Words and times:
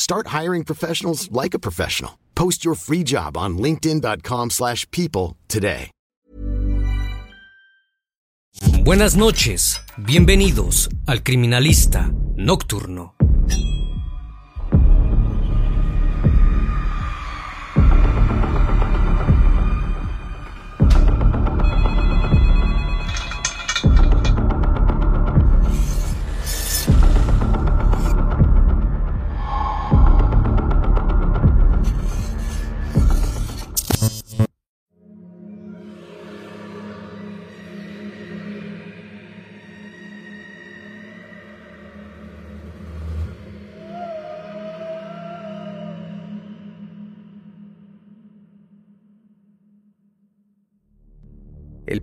Start 0.00 0.28
hiring 0.28 0.64
professionals 0.64 1.30
like 1.30 1.52
a 1.52 1.58
professional. 1.58 2.12
Post 2.34 2.64
your 2.64 2.74
free 2.74 3.04
job 3.04 3.36
on 3.36 3.58
linkedin.com/people 3.58 4.48
slash 4.48 4.86
people 4.90 5.36
today. 5.46 5.90
Buenas 8.82 9.14
noches, 9.14 9.80
bienvenidos 9.98 10.88
al 11.06 11.22
Criminalista 11.22 12.10
Nocturno. 12.36 13.19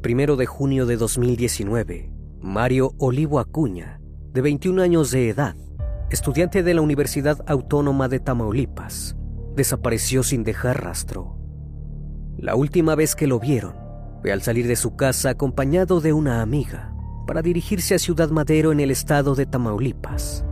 El 0.07 0.11
primero 0.11 0.37
de 0.37 0.45
junio 0.45 0.85
de 0.85 0.95
2019, 0.95 2.09
Mario 2.39 2.93
Olivo 2.97 3.41
Acuña, 3.41 3.99
de 4.31 4.39
21 4.39 4.81
años 4.81 5.11
de 5.11 5.27
edad, 5.27 5.57
estudiante 6.09 6.63
de 6.63 6.73
la 6.73 6.79
Universidad 6.79 7.43
Autónoma 7.45 8.07
de 8.07 8.21
Tamaulipas, 8.21 9.17
desapareció 9.57 10.23
sin 10.23 10.45
dejar 10.45 10.81
rastro. 10.81 11.37
La 12.37 12.55
última 12.55 12.95
vez 12.95 13.15
que 13.15 13.27
lo 13.27 13.37
vieron 13.37 13.75
fue 14.21 14.31
al 14.31 14.41
salir 14.41 14.65
de 14.65 14.77
su 14.77 14.95
casa 14.95 15.31
acompañado 15.31 15.99
de 15.99 16.13
una 16.13 16.41
amiga 16.41 16.95
para 17.27 17.41
dirigirse 17.41 17.93
a 17.93 17.99
Ciudad 17.99 18.29
Madero 18.29 18.71
en 18.71 18.79
el 18.79 18.91
estado 18.91 19.35
de 19.35 19.45
Tamaulipas. 19.45 20.45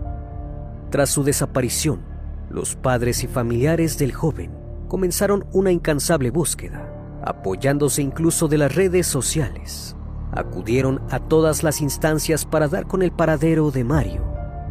Tras 0.90 1.10
su 1.10 1.24
desaparición, 1.24 2.02
los 2.50 2.76
padres 2.76 3.24
y 3.24 3.28
familiares 3.28 3.98
del 3.98 4.12
joven 4.12 4.52
comenzaron 4.90 5.46
una 5.54 5.72
incansable 5.72 6.30
búsqueda 6.30 6.95
apoyándose 7.26 8.02
incluso 8.02 8.48
de 8.48 8.58
las 8.58 8.76
redes 8.76 9.08
sociales. 9.08 9.96
Acudieron 10.32 11.02
a 11.10 11.20
todas 11.20 11.64
las 11.64 11.82
instancias 11.82 12.46
para 12.46 12.68
dar 12.68 12.88
con 12.88 13.02
el 13.02 13.12
paradero 13.12 13.72
de 13.72 13.84
Mario. 13.84 14.24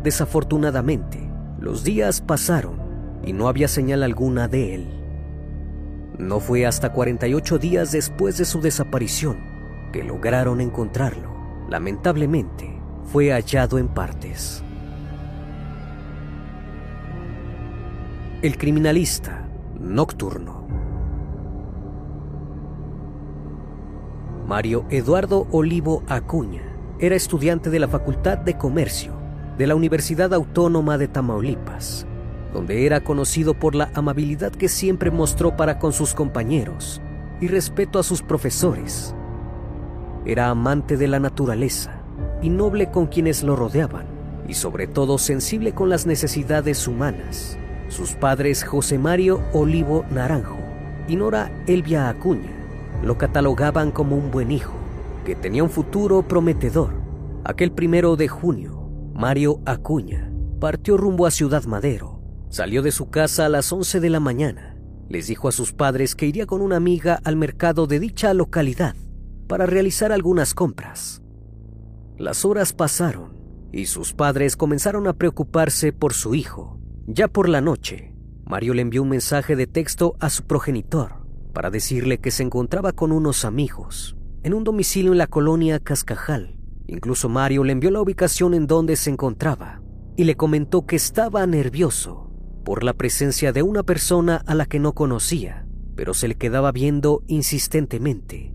Desafortunadamente, 0.03 1.29
los 1.59 1.85
días 1.85 2.21
pasaron 2.21 2.79
y 3.25 3.33
no 3.33 3.49
había 3.49 3.69
señal 3.69 4.03
alguna 4.03 4.49
de 4.49 4.75
él. 4.75 4.89
No 6.19 6.39
fue 6.39 6.67
hasta 6.67 6.93
48 6.93 7.59
días 7.59 7.91
después 7.91 8.39
de 8.39 8.45
su 8.45 8.61
desaparición 8.61 9.37
que 9.93 10.05
lograron 10.05 10.61
encontrarlo. 10.61 11.35
Lamentablemente, 11.69 12.81
fue 13.05 13.31
hallado 13.33 13.79
en 13.79 13.89
partes. 13.89 14.63
El 18.43 18.59
criminalista 18.59 19.49
nocturno. 19.81 20.67
Mario 24.47 24.85
Eduardo 24.91 25.47
Olivo 25.53 26.03
Acuña 26.07 26.63
era 26.99 27.17
estudiante 27.17 27.71
de 27.71 27.79
la 27.79 27.89
Facultad 27.89 28.37
de 28.37 28.59
Comercio 28.59 29.15
de 29.57 29.67
la 29.67 29.75
Universidad 29.75 30.35
Autónoma 30.35 30.99
de 30.99 31.09
Tamaulipas, 31.09 32.07
donde 32.53 32.85
era 32.85 33.03
conocido 33.03 33.55
por 33.55 33.75
la 33.75 33.91
amabilidad 33.95 34.53
que 34.53 34.69
siempre 34.69 35.11
mostró 35.11 35.57
para 35.57 35.79
con 35.79 35.95
sus 35.95 36.13
compañeros 36.13 37.01
y 37.41 37.49
respeto 37.49 37.99
a 37.99 38.03
sus 38.03 38.21
profesores. 38.21 39.15
Era 40.27 40.51
amante 40.51 40.99
de 40.99 41.09
la 41.09 41.21
naturaleza 41.21 42.03
y 42.43 42.51
noble 42.51 42.91
con 42.91 43.07
quienes 43.07 43.43
lo 43.43 43.57
rodeaban, 43.57 44.07
y 44.47 44.55
sobre 44.55 44.87
todo 44.87 45.17
sensible 45.17 45.73
con 45.73 45.89
las 45.89 46.05
necesidades 46.05 46.87
humanas. 46.87 47.57
Sus 47.89 48.13
padres 48.15 48.63
José 48.63 48.99
Mario 48.99 49.41
Olivo 49.55 50.05
Naranjo 50.11 50.59
y 51.09 51.17
Nora 51.17 51.51
Elvia 51.67 52.11
Acuña 52.11 52.64
lo 53.05 53.19
catalogaban 53.19 53.91
como 53.91 54.17
un 54.17 54.31
buen 54.31 54.51
hijo, 54.51 54.75
que 55.25 55.35
tenía 55.35 55.63
un 55.63 55.71
futuro 55.71 56.27
prometedor. 56.27 56.95
Aquel 57.45 57.73
primero 57.73 58.17
de 58.17 58.29
junio, 58.29 58.89
Mario 59.15 59.61
Acuña 59.67 60.31
partió 60.61 60.97
rumbo 60.97 61.27
a 61.27 61.31
Ciudad 61.31 61.65
Madero. 61.65 62.21
Salió 62.49 62.83
de 62.83 62.93
su 62.93 63.11
casa 63.11 63.47
a 63.47 63.49
las 63.49 63.73
11 63.73 64.01
de 64.01 64.11
la 64.11 64.21
mañana. 64.21 64.77
Les 65.09 65.27
dijo 65.27 65.49
a 65.49 65.53
sus 65.53 65.73
padres 65.73 66.15
que 66.15 66.27
iría 66.27 66.47
con 66.47 66.63
una 66.63 66.77
amiga 66.77 67.21
al 67.25 67.37
mercado 67.37 67.87
de 67.87 68.01
dicha 68.01 68.33
localidad 68.33 68.95
para 69.49 69.67
realizar 69.67 70.13
algunas 70.13 70.55
compras. 70.55 71.23
Las 72.17 72.45
horas 72.45 72.73
pasaron 72.73 73.35
y 73.73 73.87
sus 73.87 74.15
padres 74.15 74.57
comenzaron 74.57 75.07
a 75.09 75.15
preocuparse 75.15 75.93
por 75.93 76.15
su 76.15 76.35
hijo. 76.35 76.79
Ya 77.07 77.29
por 77.29 77.49
la 77.49 77.61
noche, 77.61 78.15
Mario 78.45 78.73
le 78.73 78.83
envió 78.83 79.03
un 79.03 79.11
mensaje 79.11 79.57
de 79.57 79.67
texto 79.67 80.17
a 80.21 80.31
su 80.31 80.45
progenitor 80.45 81.24
para 81.55 81.71
decirle 81.71 82.19
que 82.19 82.31
se 82.31 82.43
encontraba 82.43 82.93
con 82.93 83.13
unos 83.13 83.47
amigos 83.47 84.17
en 84.43 84.53
un 84.53 84.63
domicilio 84.63 85.13
en 85.13 85.19
la 85.19 85.27
colonia 85.27 85.81
Cascajal. 85.81 86.59
Incluso 86.87 87.31
Mario 87.31 87.65
le 87.65 87.73
envió 87.73 87.91
la 87.91 88.03
ubicación 88.03 88.53
en 88.53 88.67
donde 88.67 88.97
se 88.97 89.09
encontraba 89.09 89.81
y 90.17 90.25
le 90.25 90.35
comentó 90.37 90.85
que 90.85 90.97
estaba 90.97 91.47
nervioso 91.47 92.31
por 92.63 92.85
la 92.85 92.93
presencia 92.93 93.53
de 93.53 93.63
una 93.63 93.83
persona 93.83 94.43
a 94.47 94.55
la 94.55 94.67
que 94.67 94.79
no 94.79 94.93
conocía, 94.93 95.67
pero 95.97 96.13
se 96.13 96.29
le 96.29 96.35
quedaba 96.35 96.73
viendo 96.73 97.23
insistentemente. 97.27 98.53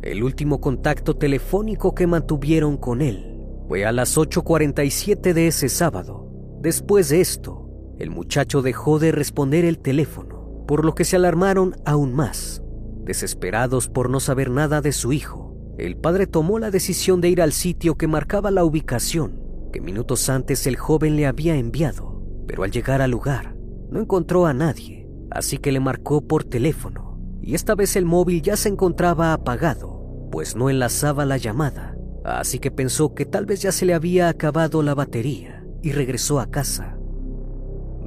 El 0.00 0.22
último 0.22 0.60
contacto 0.60 1.16
telefónico 1.16 1.94
que 1.94 2.06
mantuvieron 2.06 2.78
con 2.78 3.02
él 3.02 3.36
fue 3.68 3.84
a 3.84 3.92
las 3.92 4.16
8.47 4.16 5.34
de 5.34 5.48
ese 5.48 5.68
sábado. 5.68 6.30
Después 6.62 7.10
de 7.10 7.20
esto, 7.20 7.68
el 7.98 8.10
muchacho 8.10 8.62
dejó 8.62 8.98
de 8.98 9.12
responder 9.12 9.66
el 9.66 9.80
teléfono 9.80 10.37
por 10.68 10.84
lo 10.84 10.94
que 10.94 11.06
se 11.06 11.16
alarmaron 11.16 11.74
aún 11.86 12.12
más. 12.12 12.62
Desesperados 13.04 13.88
por 13.88 14.10
no 14.10 14.20
saber 14.20 14.50
nada 14.50 14.82
de 14.82 14.92
su 14.92 15.14
hijo, 15.14 15.56
el 15.78 15.96
padre 15.96 16.26
tomó 16.26 16.58
la 16.58 16.70
decisión 16.70 17.22
de 17.22 17.30
ir 17.30 17.40
al 17.40 17.52
sitio 17.52 17.96
que 17.96 18.06
marcaba 18.06 18.50
la 18.50 18.64
ubicación 18.64 19.40
que 19.72 19.80
minutos 19.80 20.28
antes 20.28 20.66
el 20.66 20.76
joven 20.76 21.16
le 21.16 21.26
había 21.26 21.56
enviado, 21.56 22.22
pero 22.46 22.64
al 22.64 22.70
llegar 22.70 23.00
al 23.00 23.10
lugar 23.10 23.56
no 23.90 24.00
encontró 24.00 24.46
a 24.46 24.52
nadie, 24.52 25.08
así 25.30 25.56
que 25.56 25.72
le 25.72 25.80
marcó 25.80 26.26
por 26.26 26.44
teléfono 26.44 27.18
y 27.42 27.54
esta 27.54 27.74
vez 27.74 27.96
el 27.96 28.04
móvil 28.04 28.42
ya 28.42 28.56
se 28.56 28.68
encontraba 28.68 29.32
apagado, 29.32 30.28
pues 30.30 30.54
no 30.54 30.68
enlazaba 30.68 31.24
la 31.24 31.38
llamada, 31.38 31.96
así 32.24 32.58
que 32.58 32.70
pensó 32.70 33.14
que 33.14 33.24
tal 33.24 33.46
vez 33.46 33.62
ya 33.62 33.72
se 33.72 33.86
le 33.86 33.94
había 33.94 34.28
acabado 34.28 34.82
la 34.82 34.94
batería 34.94 35.64
y 35.82 35.92
regresó 35.92 36.40
a 36.40 36.50
casa. 36.50 36.98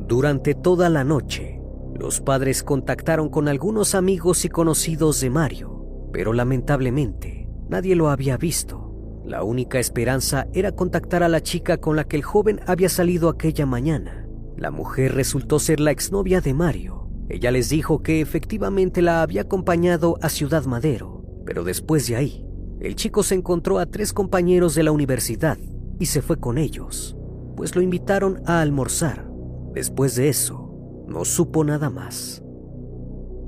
Durante 0.08 0.54
toda 0.54 0.90
la 0.90 1.04
noche, 1.04 1.61
los 2.00 2.22
padres 2.22 2.64
contactaron 2.64 3.30
con 3.30 3.48
algunos 3.48 3.96
amigos 3.96 4.46
y 4.46 4.50
conocidos 4.50 5.22
de 5.22 5.30
Mario, 5.30 6.10
pero 6.12 6.34
lamentablemente 6.34 7.48
nadie 7.70 7.96
lo 7.96 8.10
había 8.10 8.38
visto. 8.38 9.22
La 9.26 9.44
única 9.44 9.80
esperanza 9.80 10.48
era 10.54 10.72
contactar 10.72 11.24
a 11.24 11.30
la 11.30 11.42
chica 11.42 11.78
con 11.78 11.96
la 11.96 12.06
que 12.06 12.18
el 12.18 12.24
joven 12.24 12.60
había 12.66 12.90
salido 12.90 13.30
aquella 13.30 13.66
mañana. 13.66 14.28
La 14.58 14.72
mujer 14.72 15.16
resultó 15.16 15.60
ser 15.60 15.80
la 15.80 15.92
exnovia 15.92 16.42
de 16.42 16.54
Mario. 16.54 17.08
Ella 17.30 17.52
les 17.52 17.70
dijo 17.70 18.02
que 18.02 18.20
efectivamente 18.20 19.02
la 19.02 19.22
había 19.22 19.44
acompañado 19.44 20.18
a 20.22 20.30
Ciudad 20.30 20.66
Madero, 20.66 21.24
pero 21.46 21.64
después 21.64 22.08
de 22.08 22.16
ahí, 22.16 22.46
el 22.82 22.96
chico 22.96 23.24
se 23.24 23.36
encontró 23.36 23.80
a 23.80 23.86
tres 23.86 24.12
compañeros 24.12 24.76
de 24.76 24.84
la 24.84 24.92
universidad 24.92 25.58
y 26.00 26.08
se 26.08 26.22
fue 26.22 26.40
con 26.40 26.58
ellos, 26.58 27.16
pues 27.56 27.76
lo 27.76 27.82
invitaron 27.82 28.42
a 28.46 28.62
almorzar. 28.62 29.30
Después 29.74 30.16
de 30.16 30.30
eso, 30.30 30.71
no 31.12 31.26
supo 31.26 31.64
nada 31.64 31.90
más. 31.90 32.42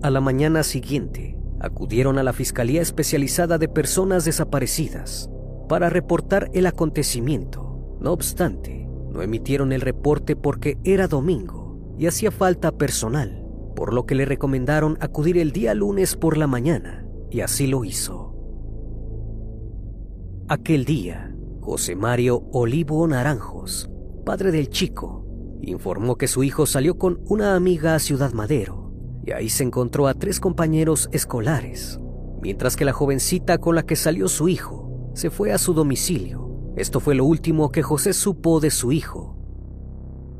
A 0.01 0.10
la 0.10 0.21
mañana 0.21 0.63
siguiente, 0.63 1.38
acudieron 1.60 2.19
a 2.19 2.24
la 2.24 2.33
Fiscalía 2.33 2.81
Especializada 2.81 3.57
de 3.57 3.69
Personas 3.69 4.25
Desaparecidas 4.25 5.30
para 5.69 5.89
reportar 5.89 6.51
el 6.54 6.68
acontecimiento. 6.68 7.98
No 8.01 8.12
obstante, 8.12 8.88
no 9.10 9.21
emitieron 9.21 9.71
el 9.71 9.81
reporte 9.81 10.36
porque 10.36 10.77
era 10.83 11.07
domingo 11.07 11.95
y 11.98 12.07
hacía 12.07 12.31
falta 12.31 12.74
personal, 12.74 13.45
por 13.75 13.94
lo 13.94 14.06
que 14.06 14.16
le 14.16 14.25
recomendaron 14.25 14.98
acudir 15.00 15.38
el 15.38 15.51
día 15.51 15.74
lunes 15.74 16.18
por 16.18 16.38
la 16.38 16.48
mañana, 16.48 17.07
y 17.31 17.39
así 17.39 17.68
lo 17.68 17.86
hizo. 17.86 18.36
Aquel 20.50 20.83
día, 20.83 21.33
José 21.62 21.95
Mario 21.95 22.44
Olivo 22.51 23.07
Naranjos, 23.07 23.89
padre 24.25 24.51
del 24.51 24.69
chico, 24.69 25.22
informó 25.71 26.18
que 26.18 26.27
su 26.27 26.44
hijo 26.44 26.65
salió 26.65 26.98
con 26.98 27.21
una 27.25 27.56
amiga 27.56 27.95
a 27.95 28.00
Ciudad 28.00 28.33
Madero 28.33 28.92
y 29.25 29.31
ahí 29.31 29.50
se 29.50 29.63
encontró 29.63 30.07
a 30.07 30.13
tres 30.13 30.39
compañeros 30.39 31.10
escolares, 31.12 32.00
mientras 32.42 32.75
que 32.75 32.86
la 32.86 32.94
jovencita 32.94 33.57
con 33.57 33.75
la 33.75 33.83
que 33.83 33.95
salió 33.95 34.27
su 34.27 34.50
hijo 34.50 35.12
se 35.13 35.30
fue 35.30 35.54
a 35.54 35.57
su 35.57 35.74
domicilio. 35.74 36.74
Esto 36.75 37.00
fue 37.00 37.15
lo 37.15 37.25
último 37.25 37.71
que 37.71 37.83
José 37.83 38.13
supo 38.13 38.60
de 38.60 38.71
su 38.71 38.92
hijo. 38.92 39.38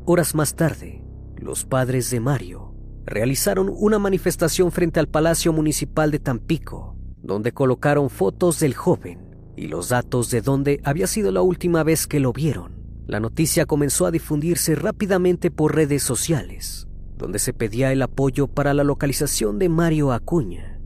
Horas 0.04 0.34
más 0.34 0.54
tarde, 0.54 1.02
los 1.36 1.64
padres 1.64 2.10
de 2.10 2.20
Mario 2.20 2.74
realizaron 3.06 3.72
una 3.74 3.98
manifestación 3.98 4.72
frente 4.72 4.98
al 4.98 5.08
Palacio 5.08 5.52
Municipal 5.52 6.10
de 6.10 6.18
Tampico, 6.18 6.96
donde 7.22 7.52
colocaron 7.52 8.10
fotos 8.10 8.60
del 8.60 8.74
joven 8.74 9.34
y 9.56 9.68
los 9.68 9.90
datos 9.90 10.30
de 10.30 10.40
dónde 10.40 10.80
había 10.84 11.06
sido 11.06 11.30
la 11.30 11.42
última 11.42 11.82
vez 11.84 12.06
que 12.06 12.20
lo 12.20 12.32
vieron. 12.32 12.73
La 13.06 13.20
noticia 13.20 13.66
comenzó 13.66 14.06
a 14.06 14.10
difundirse 14.10 14.74
rápidamente 14.74 15.50
por 15.50 15.74
redes 15.74 16.02
sociales, 16.02 16.88
donde 17.16 17.38
se 17.38 17.52
pedía 17.52 17.92
el 17.92 18.00
apoyo 18.00 18.48
para 18.48 18.72
la 18.72 18.84
localización 18.84 19.58
de 19.58 19.68
Mario 19.68 20.12
Acuña. 20.12 20.80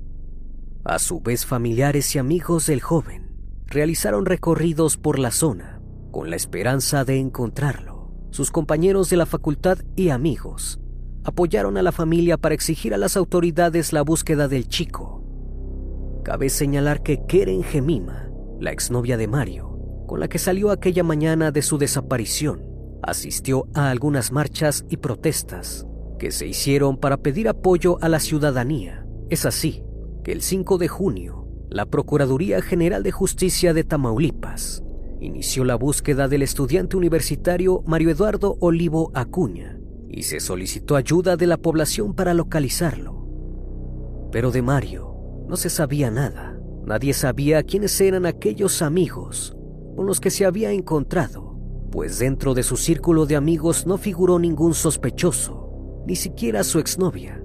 A 0.85 0.99
su 0.99 1.21
vez, 1.21 1.47
familiares 1.47 2.15
y 2.15 2.19
amigos 2.19 2.67
del 2.67 2.81
joven 2.81 3.37
realizaron 3.67 4.27
recorridos 4.27 4.97
por 4.97 5.19
la 5.19 5.31
zona 5.31 5.81
con 6.11 6.31
la 6.31 6.37
esperanza 6.37 7.05
de 7.05 7.19
encontrarlo. 7.19 8.11
Sus 8.31 8.51
compañeros 8.51 9.11
de 9.11 9.17
la 9.17 9.27
facultad 9.27 9.79
y 9.95 10.09
amigos 10.09 10.81
apoyaron 11.25 11.77
a 11.77 11.83
la 11.83 11.93
familia 11.93 12.37
para 12.39 12.55
exigir 12.55 12.95
a 12.95 12.99
las 12.99 13.17
autoridades 13.17 13.93
la 13.93 14.03
búsqueda 14.03 14.49
del 14.49 14.69
chico. 14.69 15.23
Cabe 16.25 16.49
señalar 16.49 17.03
que 17.03 17.25
Keren 17.27 17.63
Gemima, 17.63 18.31
la 18.59 18.73
exnovia 18.73 19.17
de 19.17 19.29
Mario, 19.29 19.68
con 20.09 20.19
la 20.21 20.27
que 20.27 20.39
salió 20.39 20.71
aquella 20.71 21.05
mañana 21.05 21.53
de 21.53 21.63
su 21.63 21.77
desaparición, 21.77 22.65
asistió 23.03 23.69
a 23.75 23.91
algunas 23.91 24.33
marchas 24.33 24.85
y 24.89 24.97
protestas 24.97 25.87
que 26.19 26.33
se 26.33 26.49
hicieron 26.49 26.97
para 26.97 27.19
pedir 27.19 27.47
apoyo 27.47 27.99
a 28.01 28.09
la 28.09 28.19
ciudadanía. 28.19 29.07
Es 29.29 29.45
así 29.45 29.85
que 30.25 30.33
el 30.33 30.41
5 30.41 30.79
de 30.79 30.89
junio, 30.89 31.47
la 31.69 31.85
Procuraduría 31.87 32.63
General 32.63 33.03
de 33.03 33.13
Justicia 33.13 33.75
de 33.75 33.85
Tamaulipas 33.85 34.83
inició 35.21 35.65
la 35.65 35.75
búsqueda 35.75 36.27
del 36.27 36.43
estudiante 36.43 36.97
universitario 36.97 37.83
Mario 37.87 38.11
Eduardo 38.11 38.57
Olivo 38.61 39.11
Acuña 39.15 39.79
y 40.09 40.23
se 40.23 40.41
solicitó 40.41 40.97
ayuda 40.97 41.37
de 41.37 41.47
la 41.47 41.59
población 41.59 42.15
para 42.15 42.33
localizarlo. 42.33 43.29
Pero 44.33 44.53
de 44.53 44.63
Mario 44.63 45.15
no 45.47 45.57
se 45.57 45.69
sabía 45.69 46.11
nada. 46.11 46.59
Nadie 46.87 47.13
sabía 47.13 47.63
quiénes 47.63 48.01
eran 48.01 48.25
aquellos 48.25 48.81
amigos 48.81 49.58
con 49.99 50.07
los 50.07 50.21
que 50.21 50.31
se 50.31 50.45
había 50.45 50.71
encontrado, 50.71 51.59
pues 51.91 52.21
dentro 52.21 52.55
de 52.55 52.63
su 52.63 52.77
círculo 52.77 53.27
de 53.27 53.35
amigos 53.35 53.85
no 53.85 53.99
figuró 53.99 54.39
ningún 54.39 54.73
sospechoso, 54.73 56.05
ni 56.07 56.15
siquiera 56.15 56.63
su 56.63 56.79
exnovia. 56.79 57.43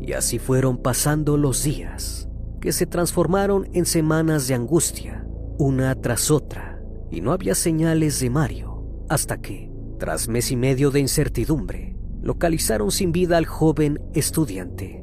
Y 0.00 0.12
así 0.12 0.38
fueron 0.38 0.78
pasando 0.78 1.36
los 1.36 1.64
días, 1.64 2.28
que 2.60 2.70
se 2.70 2.86
transformaron 2.86 3.68
en 3.72 3.84
semanas 3.84 4.46
de 4.46 4.54
angustia, 4.54 5.26
una 5.58 5.92
tras 5.96 6.30
otra, 6.30 6.80
y 7.10 7.20
no 7.20 7.32
había 7.32 7.56
señales 7.56 8.20
de 8.20 8.30
Mario, 8.30 9.04
hasta 9.08 9.40
que, 9.40 9.68
tras 9.98 10.28
mes 10.28 10.52
y 10.52 10.56
medio 10.56 10.92
de 10.92 11.00
incertidumbre, 11.00 11.96
localizaron 12.22 12.92
sin 12.92 13.10
vida 13.10 13.38
al 13.38 13.46
joven 13.46 14.00
estudiante. 14.14 15.02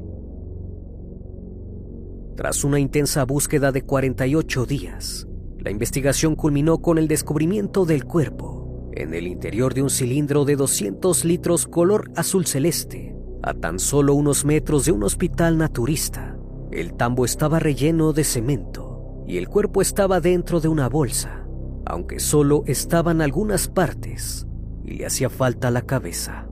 Tras 2.38 2.64
una 2.64 2.80
intensa 2.80 3.22
búsqueda 3.26 3.70
de 3.70 3.82
48 3.82 4.64
días, 4.64 5.28
la 5.64 5.70
investigación 5.70 6.36
culminó 6.36 6.78
con 6.82 6.98
el 6.98 7.08
descubrimiento 7.08 7.86
del 7.86 8.04
cuerpo 8.04 8.90
en 8.92 9.14
el 9.14 9.26
interior 9.26 9.72
de 9.72 9.82
un 9.82 9.88
cilindro 9.88 10.44
de 10.44 10.56
200 10.56 11.24
litros 11.24 11.66
color 11.66 12.12
azul 12.16 12.46
celeste, 12.46 13.16
a 13.42 13.54
tan 13.54 13.78
solo 13.78 14.14
unos 14.14 14.44
metros 14.44 14.84
de 14.84 14.92
un 14.92 15.02
hospital 15.02 15.56
naturista. 15.56 16.36
El 16.70 16.94
tambo 16.94 17.24
estaba 17.24 17.58
relleno 17.58 18.12
de 18.12 18.24
cemento 18.24 19.24
y 19.26 19.38
el 19.38 19.48
cuerpo 19.48 19.80
estaba 19.80 20.20
dentro 20.20 20.60
de 20.60 20.68
una 20.68 20.88
bolsa, 20.88 21.46
aunque 21.86 22.20
solo 22.20 22.62
estaban 22.66 23.22
algunas 23.22 23.66
partes 23.68 24.46
y 24.84 24.92
le 24.92 25.06
hacía 25.06 25.30
falta 25.30 25.70
la 25.70 25.82
cabeza. 25.82 26.46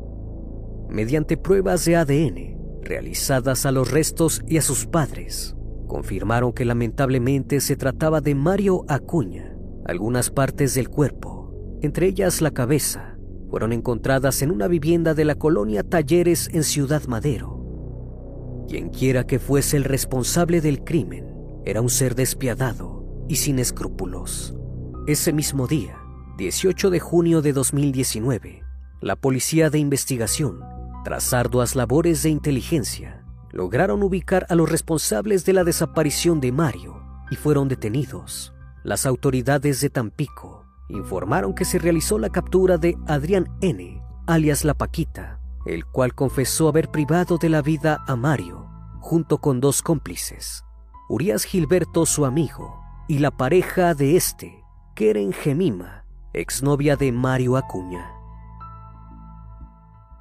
Mediante 0.89 1.37
pruebas 1.37 1.85
de 1.85 1.97
ADN 1.97 2.81
realizadas 2.83 3.67
a 3.67 3.73
los 3.73 3.91
restos 3.91 4.43
y 4.49 4.57
a 4.57 4.63
sus 4.63 4.87
padres, 4.87 5.55
confirmaron 5.93 6.55
que 6.55 6.65
lamentablemente 6.65 7.61
se 7.61 7.77
trataba 7.77 8.23
de 8.23 8.35
Mario 8.35 8.87
Acuña. 8.89 9.55
Algunas 9.85 10.31
partes 10.31 10.73
del 10.73 10.89
cuerpo, 10.89 11.53
entre 11.83 12.07
ellas 12.07 12.41
la 12.41 12.51
cabeza, 12.51 13.19
fueron 13.51 13.75
encontradas 13.75 14.41
en 14.41 14.51
una 14.51 14.69
vivienda 14.69 15.13
de 15.13 15.27
la 15.27 15.35
colonia 15.35 15.83
Talleres 15.83 16.49
en 16.55 16.63
Ciudad 16.63 17.03
Madero. 17.09 18.65
Quienquiera 18.69 19.27
que 19.27 19.39
fuese 19.39 19.77
el 19.77 19.85
responsable 19.85 20.63
del 20.63 20.83
crimen, 20.83 21.27
era 21.67 21.83
un 21.83 21.91
ser 21.91 22.15
despiadado 22.15 23.05
y 23.29 23.37
sin 23.37 23.59
escrúpulos. 23.59 24.57
Ese 25.07 25.35
mismo 25.35 25.67
día, 25.67 25.99
18 26.39 26.89
de 26.89 27.01
junio 27.01 27.43
de 27.43 27.53
2019, 27.53 28.63
la 29.03 29.17
Policía 29.17 29.69
de 29.69 29.79
Investigación, 29.79 30.59
tras 31.05 31.35
arduas 31.35 31.77
labores 31.77 32.23
de 32.23 32.31
inteligencia, 32.31 33.22
lograron 33.53 34.03
ubicar 34.03 34.47
a 34.49 34.55
los 34.55 34.71
responsables 34.71 35.45
de 35.45 35.53
la 35.53 35.65
desaparición 35.65 36.41
de 36.41 36.53
Mario 36.53 37.03
y 37.31 37.37
fueron 37.37 37.69
detenidos. 37.69 38.53
Las 38.83 39.07
autoridades 39.07 39.81
de 39.81 39.91
Tampico 39.91 40.67
informaron 40.89 41.55
que 41.55 41.65
se 41.65 41.79
realizó 41.79 42.19
la 42.19 42.31
captura 42.31 42.79
de 42.79 42.97
Adrián 43.07 43.47
N., 43.61 44.03
alias 44.27 44.65
La 44.65 44.75
Paquita, 44.75 45.39
el 45.67 45.87
cual 45.87 46.15
confesó 46.15 46.69
haber 46.69 46.91
privado 46.91 47.39
de 47.39 47.49
la 47.49 47.63
vida 47.63 48.03
a 48.07 48.17
Mario, 48.17 48.69
junto 49.01 49.39
con 49.39 49.61
dos 49.61 49.83
cómplices, 49.83 50.65
Urias 51.09 51.45
Gilberto, 51.45 52.07
su 52.07 52.25
amigo, 52.25 52.81
y 53.09 53.19
la 53.19 53.31
pareja 53.31 53.95
de 53.95 54.17
este, 54.17 54.65
Keren 54.95 55.33
Gemima, 55.33 56.05
exnovia 56.33 56.97
de 56.97 57.13
Mario 57.13 57.57
Acuña. 57.57 58.11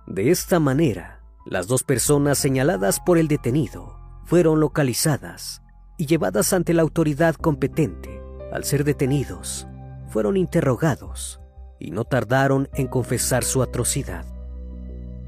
De 0.07 0.29
esta 0.31 0.59
manera, 0.59 1.10
las 1.45 1.67
dos 1.67 1.83
personas 1.83 2.37
señaladas 2.37 2.99
por 2.99 3.17
el 3.17 3.27
detenido 3.27 3.99
fueron 4.25 4.59
localizadas 4.59 5.61
y 5.97 6.05
llevadas 6.05 6.53
ante 6.53 6.73
la 6.73 6.83
autoridad 6.83 7.35
competente. 7.35 8.21
Al 8.51 8.63
ser 8.63 8.83
detenidos, 8.83 9.67
fueron 10.07 10.37
interrogados 10.37 11.39
y 11.79 11.91
no 11.91 12.05
tardaron 12.05 12.69
en 12.73 12.87
confesar 12.87 13.43
su 13.43 13.63
atrocidad. 13.63 14.25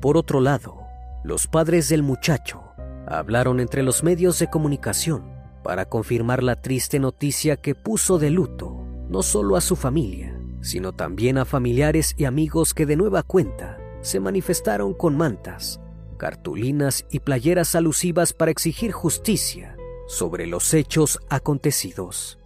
Por 0.01 0.17
otro 0.17 0.39
lado, 0.39 0.81
los 1.23 1.47
padres 1.47 1.89
del 1.89 2.03
muchacho 2.03 2.61
hablaron 3.07 3.59
entre 3.59 3.81
los 3.81 4.03
medios 4.03 4.37
de 4.39 4.49
comunicación 4.49 5.33
para 5.63 5.85
confirmar 5.85 6.43
la 6.43 6.61
triste 6.61 6.99
noticia 6.99 7.57
que 7.57 7.73
puso 7.73 8.19
de 8.19 8.29
luto 8.29 8.85
no 9.09 9.23
solo 9.23 9.55
a 9.55 9.61
su 9.61 9.75
familia, 9.75 10.39
sino 10.61 10.93
también 10.93 11.37
a 11.37 11.45
familiares 11.45 12.13
y 12.17 12.25
amigos 12.25 12.73
que 12.73 12.85
de 12.85 12.97
nueva 12.97 13.23
cuenta 13.23 13.77
se 14.01 14.19
manifestaron 14.19 14.93
con 14.93 15.15
mantas 15.15 15.79
cartulinas 16.23 17.05
y 17.11 17.19
playeras 17.19 17.75
alusivas 17.75 18.31
para 18.31 18.49
exigir 18.49 18.93
justicia 18.93 19.75
sobre 20.07 20.47
los 20.47 20.73
hechos 20.73 21.19
acontecidos. 21.27 22.39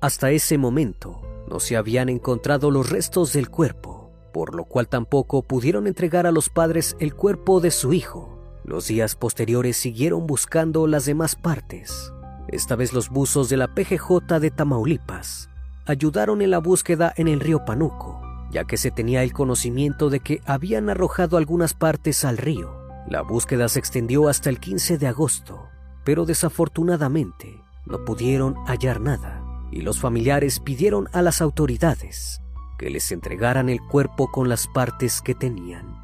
Hasta 0.00 0.30
ese 0.30 0.56
momento 0.56 1.20
no 1.48 1.58
se 1.58 1.76
habían 1.76 2.08
encontrado 2.08 2.70
los 2.70 2.90
restos 2.90 3.32
del 3.32 3.48
cuerpo, 3.50 4.12
por 4.32 4.54
lo 4.54 4.66
cual 4.66 4.86
tampoco 4.86 5.42
pudieron 5.42 5.88
entregar 5.88 6.28
a 6.28 6.30
los 6.30 6.48
padres 6.48 6.94
el 7.00 7.12
cuerpo 7.16 7.58
de 7.58 7.72
su 7.72 7.92
hijo. 7.92 8.38
Los 8.62 8.86
días 8.86 9.16
posteriores 9.16 9.78
siguieron 9.78 10.28
buscando 10.28 10.86
las 10.86 11.04
demás 11.04 11.34
partes. 11.34 12.12
Esta 12.46 12.76
vez 12.76 12.92
los 12.92 13.08
buzos 13.08 13.48
de 13.48 13.56
la 13.56 13.74
PGJ 13.74 14.38
de 14.38 14.52
Tamaulipas 14.52 15.50
ayudaron 15.86 16.40
en 16.40 16.52
la 16.52 16.58
búsqueda 16.58 17.12
en 17.16 17.26
el 17.26 17.40
río 17.40 17.64
Panuco, 17.64 18.22
ya 18.52 18.62
que 18.62 18.76
se 18.76 18.92
tenía 18.92 19.24
el 19.24 19.32
conocimiento 19.32 20.08
de 20.08 20.20
que 20.20 20.40
habían 20.46 20.88
arrojado 20.88 21.36
algunas 21.36 21.74
partes 21.74 22.24
al 22.24 22.38
río. 22.38 22.83
La 23.06 23.22
búsqueda 23.22 23.68
se 23.68 23.78
extendió 23.78 24.28
hasta 24.28 24.50
el 24.50 24.60
15 24.60 24.98
de 24.98 25.06
agosto, 25.06 25.68
pero 26.04 26.24
desafortunadamente 26.24 27.60
no 27.86 28.04
pudieron 28.04 28.54
hallar 28.66 29.00
nada 29.00 29.42
y 29.70 29.82
los 29.82 30.00
familiares 30.00 30.60
pidieron 30.60 31.08
a 31.12 31.20
las 31.20 31.42
autoridades 31.42 32.40
que 32.78 32.90
les 32.90 33.12
entregaran 33.12 33.68
el 33.68 33.80
cuerpo 33.80 34.30
con 34.30 34.48
las 34.48 34.66
partes 34.68 35.20
que 35.20 35.34
tenían. 35.34 36.03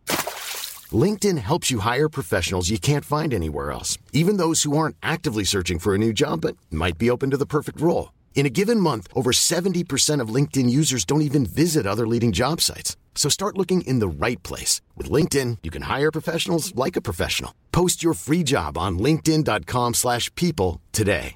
LinkedIn 0.93 1.37
helps 1.37 1.69
you 1.69 1.79
hire 1.79 2.09
professionals 2.09 2.69
you 2.69 2.79
can't 2.79 3.05
find 3.05 3.33
anywhere 3.33 3.71
else, 3.71 3.99
even 4.11 4.37
those 4.37 4.63
who 4.63 4.75
aren't 4.75 4.95
actively 5.03 5.43
searching 5.43 5.77
for 5.77 5.93
a 5.93 5.99
new 5.99 6.11
job 6.11 6.41
but 6.41 6.57
might 6.71 6.97
be 6.97 7.11
open 7.11 7.29
to 7.29 7.37
the 7.37 7.45
perfect 7.45 7.79
role. 7.79 8.11
In 8.33 8.47
a 8.47 8.49
given 8.49 8.79
month, 8.79 9.07
over 9.13 9.31
70% 9.31 10.19
of 10.19 10.33
LinkedIn 10.33 10.69
users 10.69 11.05
don't 11.05 11.21
even 11.21 11.45
visit 11.45 11.85
other 11.85 12.07
leading 12.07 12.31
job 12.31 12.59
sites. 12.61 12.97
So 13.13 13.29
start 13.29 13.57
looking 13.57 13.81
in 13.81 13.99
the 13.99 14.07
right 14.07 14.41
place. 14.41 14.81
With 14.97 15.11
LinkedIn, 15.11 15.59
you 15.61 15.69
can 15.69 15.83
hire 15.83 16.11
professionals 16.11 16.73
like 16.73 16.95
a 16.95 17.01
professional. 17.01 17.53
Post 17.71 18.01
your 18.01 18.15
free 18.15 18.41
job 18.43 18.77
on 18.77 18.97
linkedin.com 18.97 19.93
slash 19.93 20.33
people 20.33 20.81
today. 20.91 21.35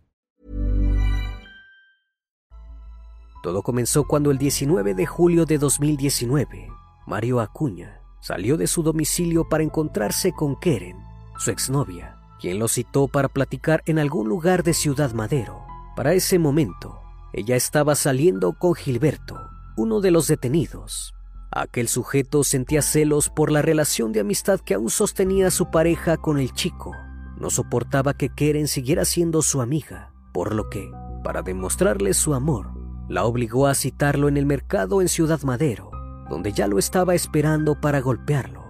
Todo 3.44 3.62
comenzó 3.62 4.08
cuando 4.08 4.32
el 4.32 4.40
19 4.40 4.96
de 4.96 5.06
julio 5.06 5.46
de 5.46 5.60
2019, 5.60 6.72
Mario 7.06 7.40
Acuña 7.40 8.05
salió 8.26 8.58
de 8.58 8.66
su 8.66 8.82
domicilio 8.82 9.48
para 9.48 9.64
encontrarse 9.64 10.32
con 10.32 10.56
Keren, 10.56 10.98
su 11.38 11.52
exnovia, 11.52 12.18
quien 12.40 12.58
lo 12.58 12.68
citó 12.68 13.08
para 13.08 13.30
platicar 13.30 13.84
en 13.86 14.00
algún 14.00 14.28
lugar 14.28 14.64
de 14.64 14.74
Ciudad 14.74 15.14
Madero. 15.14 15.64
Para 15.96 16.14
ese 16.14 16.40
momento, 16.40 17.00
ella 17.34 17.56
estaba 17.56 17.94
saliendo 17.94 18.54
con 18.54 18.74
Gilberto, 18.74 19.40
uno 19.78 20.02
de 20.02 20.10
los 20.10 20.26
detenidos. 20.26 21.14
Aquel 21.52 21.88
sujeto 21.88 22.44
sentía 22.44 22.82
celos 22.82 23.30
por 23.30 23.52
la 23.52 23.62
relación 23.62 24.12
de 24.12 24.22
amistad 24.22 24.60
que 24.60 24.74
aún 24.74 24.90
sostenía 24.90 25.52
su 25.52 25.70
pareja 25.70 26.18
con 26.18 26.40
el 26.40 26.52
chico. 26.52 26.94
No 27.38 27.52
soportaba 27.52 28.16
que 28.16 28.30
Keren 28.30 28.68
siguiera 28.68 29.06
siendo 29.06 29.44
su 29.44 29.62
amiga, 29.62 30.14
por 30.34 30.56
lo 30.56 30.68
que, 30.72 30.90
para 31.24 31.44
demostrarle 31.44 32.16
su 32.16 32.34
amor, 32.34 32.72
la 33.08 33.24
obligó 33.24 33.68
a 33.68 33.76
citarlo 33.76 34.28
en 34.28 34.38
el 34.38 34.48
mercado 34.48 35.00
en 35.04 35.10
Ciudad 35.10 35.44
Madero 35.44 35.95
donde 36.30 36.52
ya 36.52 36.68
lo 36.68 36.80
estaba 36.80 37.16
esperando 37.16 37.80
para 37.80 38.02
golpearlo. 38.02 38.64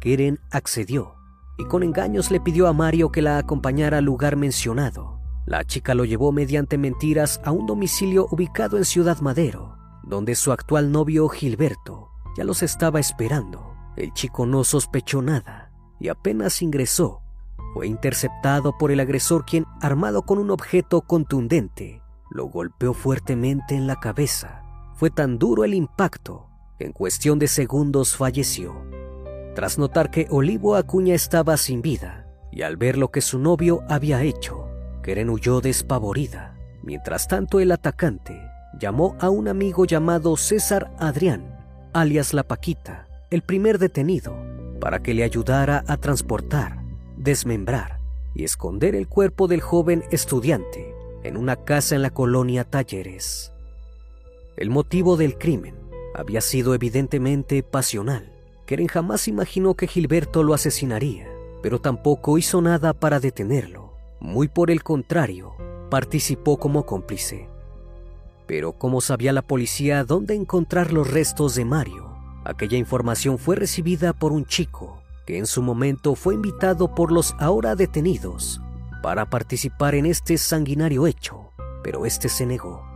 Keren 0.00 0.38
accedió 0.50 1.14
y 1.58 1.64
con 1.64 1.82
engaños 1.82 2.30
le 2.30 2.40
pidió 2.40 2.68
a 2.68 2.72
Mario 2.72 3.10
que 3.10 3.22
la 3.22 3.38
acompañara 3.38 3.98
al 3.98 4.04
lugar 4.04 4.36
mencionado. 4.36 5.20
La 5.44 5.64
chica 5.64 5.94
lo 5.94 6.04
llevó 6.04 6.30
mediante 6.30 6.78
mentiras 6.78 7.40
a 7.44 7.50
un 7.50 7.66
domicilio 7.66 8.28
ubicado 8.30 8.76
en 8.76 8.84
Ciudad 8.84 9.20
Madero, 9.20 9.76
donde 10.04 10.34
su 10.34 10.52
actual 10.52 10.92
novio 10.92 11.28
Gilberto 11.28 12.10
ya 12.36 12.44
los 12.44 12.62
estaba 12.62 13.00
esperando. 13.00 13.74
El 13.96 14.12
chico 14.12 14.46
no 14.46 14.62
sospechó 14.62 15.20
nada 15.22 15.72
y 15.98 16.08
apenas 16.08 16.62
ingresó, 16.62 17.22
fue 17.74 17.86
interceptado 17.86 18.76
por 18.78 18.90
el 18.90 19.00
agresor 19.00 19.44
quien, 19.44 19.64
armado 19.80 20.22
con 20.22 20.38
un 20.38 20.50
objeto 20.50 21.02
contundente, 21.02 22.02
lo 22.30 22.46
golpeó 22.46 22.94
fuertemente 22.94 23.74
en 23.74 23.86
la 23.86 24.00
cabeza. 24.00 24.62
Fue 24.94 25.10
tan 25.10 25.38
duro 25.38 25.64
el 25.64 25.74
impacto 25.74 26.47
en 26.78 26.92
cuestión 26.92 27.38
de 27.38 27.48
segundos 27.48 28.16
falleció. 28.16 28.74
Tras 29.54 29.78
notar 29.78 30.10
que 30.10 30.26
Olivo 30.30 30.76
Acuña 30.76 31.14
estaba 31.14 31.56
sin 31.56 31.82
vida 31.82 32.26
y 32.52 32.62
al 32.62 32.76
ver 32.76 32.96
lo 32.96 33.10
que 33.10 33.20
su 33.20 33.38
novio 33.38 33.82
había 33.88 34.22
hecho, 34.22 34.68
Keren 35.02 35.30
huyó 35.30 35.60
despavorida. 35.60 36.56
Mientras 36.82 37.26
tanto, 37.26 37.60
el 37.60 37.72
atacante 37.72 38.40
llamó 38.78 39.16
a 39.20 39.30
un 39.30 39.48
amigo 39.48 39.84
llamado 39.84 40.36
César 40.36 40.92
Adrián, 40.98 41.56
alias 41.92 42.32
La 42.32 42.44
Paquita, 42.44 43.08
el 43.30 43.42
primer 43.42 43.78
detenido, 43.78 44.36
para 44.80 45.02
que 45.02 45.14
le 45.14 45.24
ayudara 45.24 45.84
a 45.88 45.96
transportar, 45.96 46.84
desmembrar 47.16 47.98
y 48.34 48.44
esconder 48.44 48.94
el 48.94 49.08
cuerpo 49.08 49.48
del 49.48 49.60
joven 49.60 50.04
estudiante 50.12 50.94
en 51.24 51.36
una 51.36 51.56
casa 51.56 51.96
en 51.96 52.02
la 52.02 52.10
colonia 52.10 52.64
Talleres. 52.64 53.52
El 54.56 54.70
motivo 54.70 55.16
del 55.16 55.36
crimen 55.36 55.87
había 56.14 56.40
sido 56.40 56.74
evidentemente 56.74 57.62
pasional. 57.62 58.32
Keren 58.66 58.86
jamás 58.86 59.28
imaginó 59.28 59.74
que 59.74 59.86
Gilberto 59.86 60.42
lo 60.42 60.54
asesinaría, 60.54 61.28
pero 61.62 61.80
tampoco 61.80 62.38
hizo 62.38 62.60
nada 62.60 62.92
para 62.92 63.20
detenerlo. 63.20 63.92
Muy 64.20 64.48
por 64.48 64.70
el 64.70 64.82
contrario, 64.82 65.54
participó 65.90 66.58
como 66.58 66.84
cómplice. 66.84 67.48
Pero 68.46 68.72
¿cómo 68.72 69.00
sabía 69.00 69.32
la 69.32 69.42
policía 69.42 70.04
dónde 70.04 70.34
encontrar 70.34 70.92
los 70.92 71.10
restos 71.10 71.54
de 71.54 71.64
Mario? 71.64 72.16
Aquella 72.44 72.78
información 72.78 73.38
fue 73.38 73.56
recibida 73.56 74.12
por 74.12 74.32
un 74.32 74.46
chico 74.46 75.02
que 75.26 75.36
en 75.36 75.44
su 75.44 75.60
momento 75.60 76.14
fue 76.14 76.34
invitado 76.34 76.94
por 76.94 77.12
los 77.12 77.34
ahora 77.38 77.74
detenidos 77.74 78.62
para 79.02 79.28
participar 79.28 79.94
en 79.94 80.06
este 80.06 80.38
sanguinario 80.38 81.06
hecho, 81.06 81.52
pero 81.82 82.06
este 82.06 82.30
se 82.30 82.46
negó. 82.46 82.87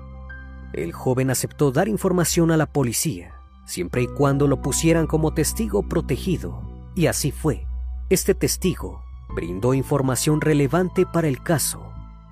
El 0.73 0.93
joven 0.93 1.31
aceptó 1.31 1.71
dar 1.71 1.89
información 1.89 2.51
a 2.51 2.57
la 2.57 2.67
policía, 2.67 3.35
siempre 3.67 4.03
y 4.03 4.07
cuando 4.07 4.49
lo 4.49 4.63
pusieran 4.63 5.07
como 5.07 5.35
testigo 5.35 5.83
protegido, 5.83 6.63
y 6.95 7.07
así 7.07 7.31
fue. 7.31 7.67
Este 8.09 8.35
testigo 8.35 9.03
brindó 9.35 9.75
información 9.75 10.41
relevante 10.41 11.07
para 11.07 11.29
el 11.29 11.43
caso, 11.43 11.83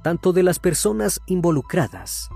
tanto 0.03 0.33
de 0.33 0.43
las 0.43 0.59
personas 0.59 1.21
involucradas 1.27 2.31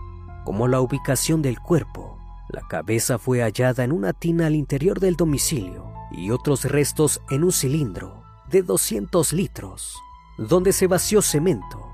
como 0.44 0.68
la 0.68 0.80
ubicación 0.80 1.42
del 1.42 1.58
cuerpo. 1.58 2.18
La 2.48 2.60
cabeza 2.68 3.18
fue 3.18 3.40
hallada 3.40 3.82
en 3.82 3.92
una 3.92 4.12
tina 4.12 4.46
al 4.46 4.54
interior 4.54 5.00
del 5.00 5.16
domicilio 5.16 5.90
y 6.12 6.30
otros 6.30 6.64
restos 6.64 7.22
en 7.30 7.42
un 7.42 7.52
cilindro 7.52 8.22
de 8.50 8.62
200 8.62 9.32
litros, 9.32 9.96
donde 10.36 10.72
se 10.72 10.86
vació 10.86 11.22
cemento. 11.22 11.88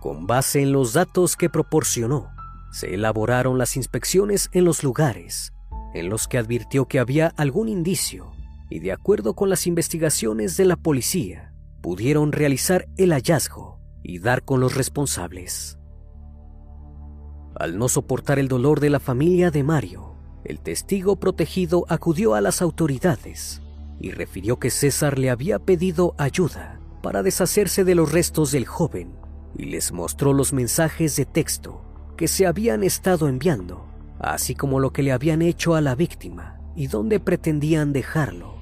Con 0.00 0.26
base 0.26 0.60
en 0.60 0.72
los 0.72 0.92
datos 0.92 1.36
que 1.36 1.48
proporcionó, 1.48 2.33
se 2.74 2.92
elaboraron 2.92 3.56
las 3.56 3.76
inspecciones 3.76 4.50
en 4.52 4.64
los 4.64 4.82
lugares 4.82 5.54
en 5.94 6.08
los 6.08 6.26
que 6.26 6.38
advirtió 6.38 6.86
que 6.86 6.98
había 6.98 7.28
algún 7.36 7.68
indicio 7.68 8.32
y 8.68 8.80
de 8.80 8.92
acuerdo 8.92 9.34
con 9.34 9.48
las 9.48 9.66
investigaciones 9.66 10.56
de 10.56 10.64
la 10.64 10.76
policía, 10.76 11.54
pudieron 11.80 12.32
realizar 12.32 12.88
el 12.96 13.12
hallazgo 13.12 13.78
y 14.02 14.18
dar 14.18 14.44
con 14.44 14.58
los 14.58 14.74
responsables. 14.74 15.78
Al 17.54 17.78
no 17.78 17.88
soportar 17.88 18.40
el 18.40 18.48
dolor 18.48 18.80
de 18.80 18.90
la 18.90 18.98
familia 18.98 19.52
de 19.52 19.62
Mario, 19.62 20.16
el 20.44 20.58
testigo 20.58 21.16
protegido 21.16 21.86
acudió 21.88 22.34
a 22.34 22.40
las 22.40 22.60
autoridades 22.60 23.62
y 24.00 24.10
refirió 24.10 24.58
que 24.58 24.70
César 24.70 25.18
le 25.18 25.30
había 25.30 25.60
pedido 25.60 26.16
ayuda 26.18 26.80
para 27.02 27.22
deshacerse 27.22 27.84
de 27.84 27.94
los 27.94 28.10
restos 28.10 28.50
del 28.50 28.66
joven 28.66 29.14
y 29.56 29.66
les 29.66 29.92
mostró 29.92 30.32
los 30.32 30.52
mensajes 30.52 31.14
de 31.14 31.26
texto 31.26 31.83
que 32.16 32.28
se 32.28 32.46
habían 32.46 32.82
estado 32.82 33.28
enviando, 33.28 33.86
así 34.18 34.54
como 34.54 34.80
lo 34.80 34.92
que 34.92 35.02
le 35.02 35.12
habían 35.12 35.42
hecho 35.42 35.74
a 35.74 35.80
la 35.80 35.94
víctima 35.94 36.60
y 36.76 36.86
dónde 36.86 37.20
pretendían 37.20 37.92
dejarlo. 37.92 38.60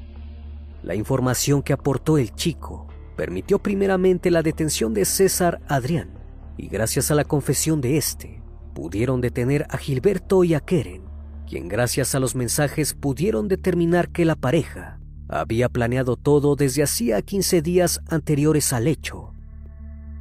La 0.82 0.94
información 0.94 1.62
que 1.62 1.72
aportó 1.72 2.18
el 2.18 2.34
chico 2.34 2.88
permitió 3.16 3.58
primeramente 3.60 4.30
la 4.30 4.42
detención 4.42 4.94
de 4.94 5.04
César 5.04 5.60
Adrián 5.68 6.10
y 6.56 6.68
gracias 6.68 7.10
a 7.10 7.14
la 7.14 7.24
confesión 7.24 7.80
de 7.80 7.96
este 7.96 8.42
pudieron 8.74 9.20
detener 9.20 9.66
a 9.68 9.76
Gilberto 9.76 10.44
y 10.44 10.54
a 10.54 10.60
Keren, 10.60 11.02
quien 11.48 11.68
gracias 11.68 12.14
a 12.14 12.20
los 12.20 12.34
mensajes 12.34 12.94
pudieron 12.94 13.48
determinar 13.48 14.08
que 14.08 14.24
la 14.24 14.34
pareja 14.34 14.98
había 15.28 15.68
planeado 15.68 16.16
todo 16.16 16.56
desde 16.56 16.82
hacía 16.82 17.20
15 17.22 17.62
días 17.62 18.00
anteriores 18.08 18.72
al 18.72 18.86
hecho. 18.86 19.34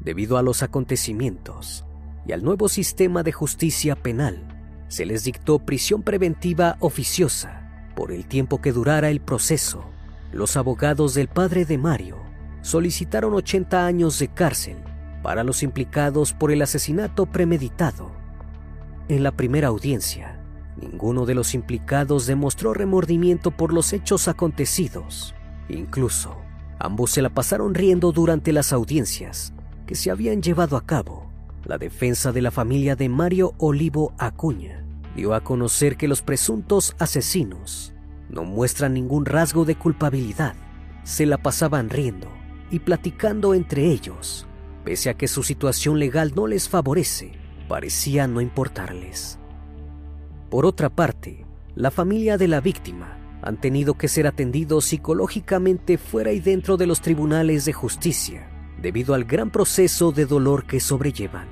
Debido 0.01 0.37
a 0.37 0.41
los 0.41 0.63
acontecimientos 0.63 1.85
al 2.33 2.43
nuevo 2.43 2.69
sistema 2.69 3.23
de 3.23 3.31
justicia 3.31 3.95
penal, 3.95 4.41
se 4.87 5.05
les 5.05 5.23
dictó 5.23 5.59
prisión 5.59 6.03
preventiva 6.03 6.75
oficiosa 6.79 7.91
por 7.95 8.11
el 8.11 8.25
tiempo 8.25 8.61
que 8.61 8.71
durara 8.71 9.09
el 9.09 9.21
proceso. 9.21 9.85
Los 10.31 10.57
abogados 10.57 11.13
del 11.13 11.27
padre 11.27 11.65
de 11.65 11.77
Mario 11.77 12.17
solicitaron 12.61 13.33
80 13.33 13.85
años 13.85 14.19
de 14.19 14.27
cárcel 14.27 14.77
para 15.23 15.43
los 15.43 15.63
implicados 15.63 16.33
por 16.33 16.51
el 16.51 16.61
asesinato 16.61 17.25
premeditado. 17.25 18.11
En 19.07 19.23
la 19.23 19.31
primera 19.31 19.69
audiencia, 19.69 20.39
ninguno 20.77 21.25
de 21.25 21.35
los 21.35 21.53
implicados 21.53 22.27
demostró 22.27 22.73
remordimiento 22.73 23.51
por 23.51 23.73
los 23.73 23.93
hechos 23.93 24.27
acontecidos. 24.27 25.35
Incluso, 25.69 26.37
ambos 26.79 27.11
se 27.11 27.21
la 27.21 27.29
pasaron 27.29 27.75
riendo 27.75 28.11
durante 28.11 28.51
las 28.51 28.73
audiencias 28.73 29.53
que 29.85 29.95
se 29.95 30.11
habían 30.11 30.41
llevado 30.41 30.77
a 30.77 30.85
cabo. 30.85 31.30
La 31.65 31.77
defensa 31.77 32.31
de 32.31 32.41
la 32.41 32.51
familia 32.51 32.95
de 32.95 33.07
Mario 33.07 33.53
Olivo 33.57 34.13
Acuña 34.17 34.83
dio 35.15 35.33
a 35.33 35.41
conocer 35.41 35.95
que 35.95 36.07
los 36.07 36.21
presuntos 36.21 36.95
asesinos 36.97 37.93
no 38.29 38.43
muestran 38.43 38.93
ningún 38.93 39.25
rasgo 39.25 39.65
de 39.65 39.75
culpabilidad. 39.75 40.55
Se 41.03 41.25
la 41.25 41.37
pasaban 41.37 41.89
riendo 41.89 42.27
y 42.71 42.79
platicando 42.79 43.53
entre 43.53 43.85
ellos, 43.85 44.47
pese 44.83 45.09
a 45.09 45.13
que 45.15 45.27
su 45.27 45.43
situación 45.43 45.99
legal 45.99 46.33
no 46.35 46.47
les 46.47 46.67
favorece, 46.67 47.33
parecía 47.67 48.27
no 48.27 48.41
importarles. 48.41 49.37
Por 50.49 50.65
otra 50.65 50.89
parte, 50.89 51.45
la 51.75 51.91
familia 51.91 52.37
de 52.37 52.47
la 52.47 52.59
víctima 52.59 53.17
han 53.41 53.59
tenido 53.59 53.95
que 53.95 54.07
ser 54.07 54.27
atendidos 54.27 54.85
psicológicamente 54.85 55.97
fuera 55.97 56.31
y 56.31 56.39
dentro 56.39 56.77
de 56.77 56.87
los 56.87 57.01
tribunales 57.01 57.65
de 57.65 57.73
justicia, 57.73 58.50
debido 58.81 59.13
al 59.13 59.25
gran 59.25 59.51
proceso 59.51 60.11
de 60.11 60.25
dolor 60.25 60.65
que 60.65 60.79
sobrellevan. 60.79 61.47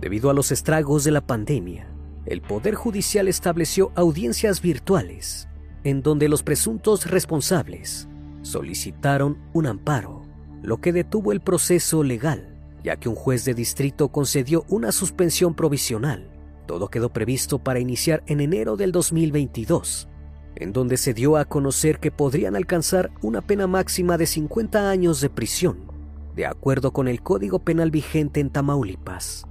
Debido 0.00 0.30
a 0.30 0.34
los 0.34 0.52
estragos 0.52 1.04
de 1.04 1.10
la 1.10 1.20
pandemia, 1.20 1.88
el 2.26 2.42
Poder 2.42 2.74
Judicial 2.74 3.28
estableció 3.28 3.92
audiencias 3.94 4.60
virtuales, 4.60 5.48
en 5.84 6.02
donde 6.02 6.28
los 6.28 6.42
presuntos 6.42 7.06
responsables 7.10 8.08
solicitaron 8.42 9.38
un 9.52 9.66
amparo, 9.66 10.22
lo 10.62 10.80
que 10.80 10.92
detuvo 10.92 11.32
el 11.32 11.40
proceso 11.40 12.02
legal, 12.02 12.56
ya 12.82 12.96
que 12.96 13.08
un 13.08 13.14
juez 13.14 13.44
de 13.44 13.54
distrito 13.54 14.08
concedió 14.08 14.64
una 14.68 14.92
suspensión 14.92 15.54
provisional. 15.54 16.28
Todo 16.66 16.88
quedó 16.88 17.12
previsto 17.12 17.58
para 17.58 17.80
iniciar 17.80 18.22
en 18.26 18.40
enero 18.40 18.76
del 18.76 18.92
2022, 18.92 20.08
en 20.56 20.72
donde 20.72 20.96
se 20.96 21.14
dio 21.14 21.36
a 21.36 21.44
conocer 21.44 22.00
que 22.00 22.10
podrían 22.10 22.56
alcanzar 22.56 23.10
una 23.22 23.42
pena 23.42 23.66
máxima 23.66 24.18
de 24.18 24.26
50 24.26 24.90
años 24.90 25.20
de 25.20 25.30
prisión, 25.30 25.78
de 26.34 26.46
acuerdo 26.46 26.92
con 26.92 27.08
el 27.08 27.22
Código 27.22 27.60
Penal 27.60 27.90
vigente 27.90 28.40
en 28.40 28.50
Tamaulipas. 28.50 29.46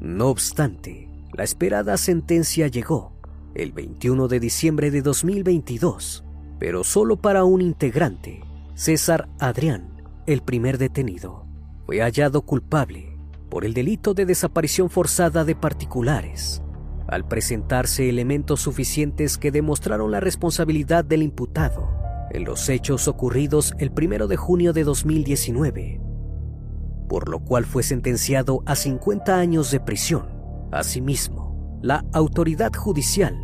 No 0.00 0.28
obstante, 0.28 1.08
la 1.32 1.44
esperada 1.44 1.96
sentencia 1.96 2.66
llegó 2.66 3.12
el 3.54 3.72
21 3.72 4.28
de 4.28 4.40
diciembre 4.40 4.90
de 4.90 5.02
2022, 5.02 6.24
pero 6.58 6.84
solo 6.84 7.16
para 7.16 7.44
un 7.44 7.60
integrante, 7.60 8.40
César 8.74 9.28
Adrián, 9.38 10.02
el 10.26 10.42
primer 10.42 10.78
detenido. 10.78 11.46
Fue 11.84 12.00
hallado 12.00 12.42
culpable 12.42 13.16
por 13.48 13.64
el 13.64 13.74
delito 13.74 14.14
de 14.14 14.26
desaparición 14.26 14.88
forzada 14.88 15.44
de 15.44 15.56
particulares, 15.56 16.62
al 17.10 17.26
presentarse 17.26 18.08
elementos 18.08 18.60
suficientes 18.60 19.36
que 19.36 19.50
demostraron 19.50 20.12
la 20.12 20.20
responsabilidad 20.20 21.04
del 21.04 21.22
imputado 21.22 21.90
en 22.30 22.44
los 22.44 22.68
hechos 22.68 23.08
ocurridos 23.08 23.74
el 23.78 23.90
1 23.90 24.28
de 24.28 24.36
junio 24.36 24.72
de 24.72 24.84
2019, 24.84 26.00
por 27.08 27.28
lo 27.28 27.40
cual 27.40 27.64
fue 27.64 27.82
sentenciado 27.82 28.62
a 28.66 28.76
50 28.76 29.36
años 29.36 29.72
de 29.72 29.80
prisión. 29.80 30.28
Asimismo, 30.70 31.80
la 31.82 32.04
autoridad 32.12 32.72
judicial 32.72 33.36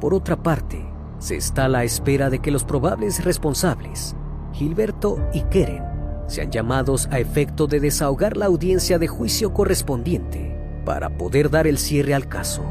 Por 0.00 0.12
otra 0.12 0.42
parte, 0.42 0.93
se 1.18 1.36
está 1.36 1.66
a 1.66 1.68
la 1.68 1.84
espera 1.84 2.30
de 2.30 2.40
que 2.40 2.50
los 2.50 2.64
probables 2.64 3.24
responsables, 3.24 4.14
Gilberto 4.52 5.18
y 5.32 5.42
Keren, 5.42 5.82
sean 6.26 6.50
llamados 6.50 7.08
a 7.10 7.18
efecto 7.18 7.66
de 7.66 7.80
desahogar 7.80 8.36
la 8.36 8.46
audiencia 8.46 8.98
de 8.98 9.08
juicio 9.08 9.52
correspondiente 9.52 10.56
para 10.84 11.10
poder 11.10 11.50
dar 11.50 11.66
el 11.66 11.78
cierre 11.78 12.14
al 12.14 12.28
caso. 12.28 12.62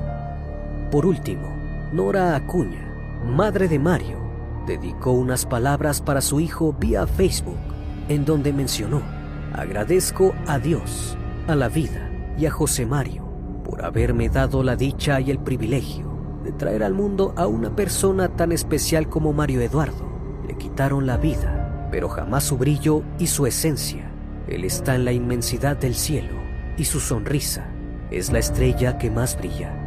Por 0.91 1.05
último, 1.05 1.47
Nora 1.91 2.35
Acuña, 2.35 3.21
madre 3.25 3.67
de 3.67 3.79
Mario, 3.79 4.17
dedicó 4.67 5.11
unas 5.11 5.45
palabras 5.45 6.01
para 6.01 6.21
su 6.21 6.39
hijo 6.39 6.75
vía 6.79 7.05
Facebook, 7.07 7.57
en 8.07 8.25
donde 8.25 8.53
mencionó, 8.53 9.01
agradezco 9.53 10.33
a 10.47 10.59
Dios, 10.59 11.17
a 11.47 11.55
la 11.55 11.69
vida 11.69 12.09
y 12.37 12.45
a 12.45 12.51
José 12.51 12.85
Mario 12.85 13.23
por 13.63 13.83
haberme 13.83 14.29
dado 14.29 14.61
la 14.61 14.75
dicha 14.75 15.19
y 15.19 15.31
el 15.31 15.39
privilegio 15.39 16.12
de 16.43 16.51
traer 16.51 16.83
al 16.83 16.93
mundo 16.93 17.33
a 17.37 17.47
una 17.47 17.75
persona 17.75 18.29
tan 18.29 18.51
especial 18.51 19.09
como 19.09 19.33
Mario 19.33 19.61
Eduardo. 19.61 20.11
Le 20.47 20.57
quitaron 20.57 21.07
la 21.07 21.17
vida, 21.17 21.87
pero 21.91 22.09
jamás 22.09 22.43
su 22.43 22.57
brillo 22.57 23.03
y 23.17 23.27
su 23.27 23.45
esencia. 23.47 24.11
Él 24.47 24.65
está 24.65 24.95
en 24.95 25.05
la 25.05 25.13
inmensidad 25.13 25.77
del 25.77 25.95
cielo 25.95 26.35
y 26.77 26.85
su 26.85 26.99
sonrisa 26.99 27.65
es 28.11 28.31
la 28.31 28.39
estrella 28.39 28.97
que 28.97 29.09
más 29.09 29.37
brilla. 29.37 29.79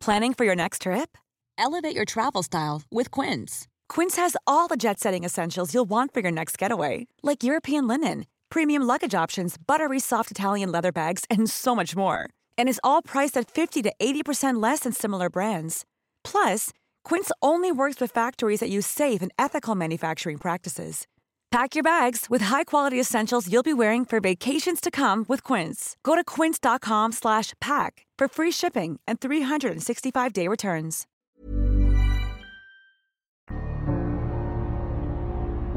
Planning 0.00 0.34
for 0.34 0.44
your 0.44 0.56
next 0.56 0.82
trip? 0.82 1.16
Elevate 1.58 1.94
your 1.94 2.06
travel 2.06 2.42
style 2.42 2.82
with 2.90 3.10
Quince. 3.10 3.68
Quince 3.88 4.16
has 4.16 4.34
all 4.46 4.66
the 4.66 4.76
jet 4.76 4.98
setting 4.98 5.24
essentials 5.24 5.74
you'll 5.74 5.88
want 5.88 6.14
for 6.14 6.20
your 6.20 6.32
next 6.32 6.56
getaway, 6.56 7.06
like 7.22 7.42
European 7.42 7.86
linen, 7.86 8.24
premium 8.48 8.82
luggage 8.82 9.14
options, 9.14 9.56
buttery 9.58 10.00
soft 10.00 10.30
Italian 10.30 10.72
leather 10.72 10.92
bags, 10.92 11.24
and 11.28 11.50
so 11.50 11.74
much 11.74 11.94
more. 11.94 12.30
And 12.60 12.68
is 12.68 12.78
all 12.84 13.00
priced 13.00 13.38
at 13.38 13.50
50 13.50 13.80
to 13.80 13.92
80% 13.98 14.62
less 14.62 14.80
than 14.80 14.92
similar 14.92 15.30
brands. 15.30 15.86
Plus, 16.24 16.72
Quince 17.04 17.32
only 17.40 17.72
works 17.72 18.02
with 18.02 18.12
factories 18.12 18.60
that 18.60 18.68
use 18.68 18.86
safe 18.86 19.22
and 19.22 19.32
ethical 19.38 19.74
manufacturing 19.74 20.36
practices. 20.36 21.06
Pack 21.50 21.74
your 21.74 21.82
bags 21.82 22.26
with 22.28 22.42
high-quality 22.42 23.00
essentials 23.00 23.50
you'll 23.50 23.62
be 23.62 23.72
wearing 23.72 24.04
for 24.04 24.20
vacations 24.20 24.78
to 24.82 24.90
come 24.90 25.24
with 25.26 25.42
Quince. 25.42 25.96
Go 26.02 26.14
to 26.14 26.22
quince.com/pack 26.22 28.06
for 28.18 28.28
free 28.28 28.52
shipping 28.52 29.00
and 29.08 29.18
365-day 29.18 30.46
returns. 30.46 31.06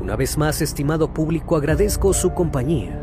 Una 0.02 0.18
vez 0.18 0.38
más, 0.38 0.62
estimado 0.62 1.14
público, 1.14 1.56
agradezco 1.56 2.14
su 2.14 2.32
compañía. 2.32 3.03